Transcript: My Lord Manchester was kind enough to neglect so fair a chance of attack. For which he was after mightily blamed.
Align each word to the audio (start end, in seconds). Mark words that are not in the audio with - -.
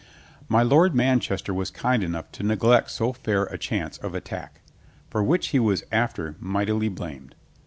My 0.49 0.63
Lord 0.63 0.95
Manchester 0.95 1.53
was 1.53 1.69
kind 1.69 2.03
enough 2.03 2.31
to 2.31 2.41
neglect 2.41 2.89
so 2.89 3.13
fair 3.13 3.43
a 3.43 3.57
chance 3.59 3.99
of 3.99 4.15
attack. 4.15 4.61
For 5.11 5.23
which 5.23 5.49
he 5.49 5.59
was 5.59 5.83
after 5.91 6.35
mightily 6.39 6.89
blamed. 6.89 7.35